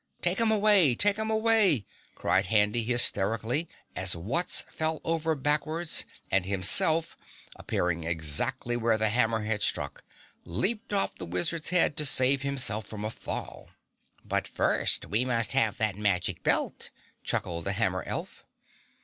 "Take 0.23 0.41
'em 0.41 0.49
away! 0.49 0.95
Take 0.95 1.19
'em 1.19 1.29
away!" 1.29 1.85
cried 2.15 2.47
Handy 2.47 2.83
hysterically, 2.83 3.69
as 3.95 4.15
Wutz 4.15 4.63
fell 4.67 4.99
over 5.03 5.35
backwards, 5.35 6.05
and 6.31 6.43
Himself, 6.43 7.15
appearing 7.55 8.03
exactly 8.03 8.75
where 8.75 8.97
the 8.97 9.09
hammer 9.09 9.41
had 9.43 9.61
struck, 9.61 10.03
leaped 10.43 10.91
off 10.91 11.13
the 11.13 11.27
wizard's 11.27 11.69
head 11.69 11.95
to 11.97 12.05
save 12.07 12.41
himself 12.41 12.87
from 12.87 13.05
a 13.05 13.11
fall. 13.11 13.69
"But 14.25 14.47
first 14.47 15.05
we 15.05 15.23
must 15.23 15.51
have 15.51 15.77
that 15.77 15.95
magic 15.95 16.41
belt," 16.41 16.89
chuckled 17.23 17.65
the 17.65 17.73
hammer 17.73 18.01
elf. 18.07 18.43